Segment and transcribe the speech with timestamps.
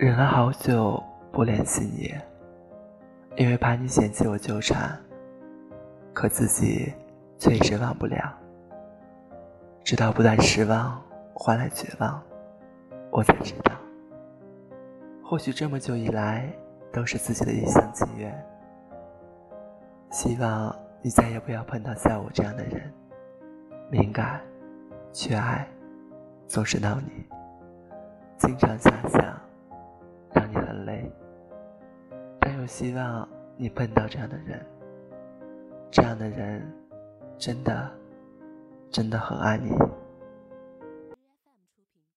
[0.00, 0.98] 忍了好久
[1.30, 2.14] 不联系你，
[3.36, 4.98] 因为怕你嫌弃我纠缠，
[6.14, 6.90] 可自己
[7.38, 8.34] 却一直忘不了。
[9.84, 10.98] 直到不断失望
[11.34, 12.18] 换来绝望，
[13.10, 13.72] 我才知道，
[15.22, 16.50] 或许这么久以来
[16.90, 18.34] 都是自己的一厢情愿。
[20.10, 22.90] 希望你再也不要碰到像我这样的人，
[23.90, 24.40] 敏感、
[25.12, 25.68] 缺爱、
[26.48, 27.26] 总是闹你，
[28.38, 29.38] 经常瞎想。
[30.70, 31.10] 很累，
[32.38, 34.64] 但又希望你碰到这样的人。
[35.90, 36.62] 这样的人，
[37.36, 37.90] 真的，
[38.88, 39.72] 真的很爱你。